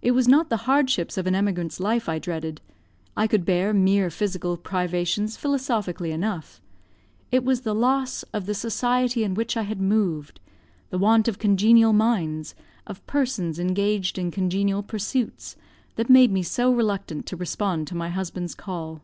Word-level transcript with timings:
It 0.00 0.12
was 0.12 0.26
not 0.26 0.48
the 0.48 0.56
hardships 0.64 1.18
of 1.18 1.26
an 1.26 1.34
emigrant's 1.34 1.78
life 1.78 2.08
I 2.08 2.18
dreaded. 2.18 2.62
I 3.14 3.26
could 3.26 3.44
bear 3.44 3.74
mere 3.74 4.08
physical 4.08 4.56
privations 4.56 5.36
philosophically 5.36 6.12
enough; 6.12 6.62
it 7.30 7.44
was 7.44 7.60
the 7.60 7.74
loss 7.74 8.22
of 8.32 8.46
the 8.46 8.54
society 8.54 9.22
in 9.22 9.34
which 9.34 9.54
I 9.58 9.64
had 9.64 9.82
moved, 9.82 10.40
the 10.88 10.96
want 10.96 11.28
of 11.28 11.38
congenial 11.38 11.92
minds, 11.92 12.54
of 12.86 13.06
persons 13.06 13.58
engaged 13.58 14.16
in 14.16 14.30
congenial 14.30 14.82
pursuits, 14.82 15.56
that 15.96 16.08
made 16.08 16.32
me 16.32 16.42
so 16.42 16.72
reluctant 16.72 17.26
to 17.26 17.36
respond 17.36 17.86
to 17.88 17.94
my 17.94 18.08
husband's 18.08 18.54
call. 18.54 19.02